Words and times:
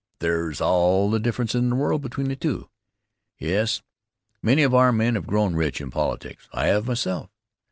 There's 0.17 0.59
all 0.59 1.11
the 1.11 1.19
difference 1.19 1.53
in 1.53 1.69
the 1.69 1.75
world 1.75 2.01
between 2.01 2.27
the 2.29 2.35
two. 2.35 2.71
Yes, 3.37 3.83
many 4.41 4.63
of 4.63 4.73
our 4.73 4.91
men 4.91 5.13
have 5.13 5.27
grown 5.27 5.53
rich 5.53 5.79
in 5.79 5.91
politics. 5.91 6.49
I 6.51 6.65
have 6.69 6.87
myself. 6.87 7.29